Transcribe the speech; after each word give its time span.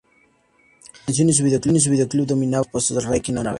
La 0.97 1.05
canción 1.05 1.29
y 1.29 1.33
su 1.33 1.43
videoclip 1.43 1.75
dominaban 2.25 2.25
los 2.25 2.33
primeros 2.35 2.67
puestos 2.69 2.97
del 2.97 3.05
ranking 3.05 3.33
árabe. 3.35 3.49